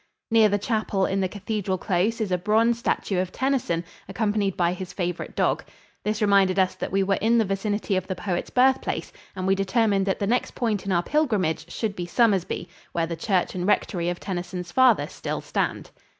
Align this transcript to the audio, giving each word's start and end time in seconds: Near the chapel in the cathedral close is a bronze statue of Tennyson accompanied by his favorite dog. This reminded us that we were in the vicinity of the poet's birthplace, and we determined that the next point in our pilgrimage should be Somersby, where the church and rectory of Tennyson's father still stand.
Near 0.31 0.49
the 0.49 0.57
chapel 0.57 1.05
in 1.05 1.21
the 1.21 1.27
cathedral 1.29 1.77
close 1.77 2.19
is 2.21 2.31
a 2.31 2.37
bronze 2.39 2.79
statue 2.79 3.19
of 3.19 3.31
Tennyson 3.31 3.83
accompanied 4.09 4.57
by 4.57 4.73
his 4.73 4.91
favorite 4.93 5.35
dog. 5.35 5.63
This 6.03 6.23
reminded 6.23 6.57
us 6.57 6.73
that 6.73 6.91
we 6.91 7.03
were 7.03 7.19
in 7.21 7.37
the 7.37 7.45
vicinity 7.45 7.95
of 7.95 8.07
the 8.07 8.15
poet's 8.15 8.49
birthplace, 8.49 9.13
and 9.35 9.45
we 9.45 9.53
determined 9.53 10.07
that 10.07 10.17
the 10.17 10.25
next 10.25 10.55
point 10.55 10.87
in 10.87 10.91
our 10.91 11.03
pilgrimage 11.03 11.71
should 11.71 11.95
be 11.95 12.07
Somersby, 12.07 12.67
where 12.93 13.05
the 13.05 13.15
church 13.15 13.53
and 13.53 13.67
rectory 13.67 14.09
of 14.09 14.19
Tennyson's 14.19 14.71
father 14.71 15.05
still 15.05 15.39
stand. 15.39 15.91